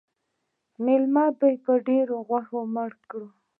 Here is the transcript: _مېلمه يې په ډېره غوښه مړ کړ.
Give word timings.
_مېلمه 0.83 1.23
يې 1.47 1.51
په 1.65 1.73
ډېره 1.87 2.15
غوښه 2.27 2.59
مړ 2.73 2.91
کړ. 3.09 3.23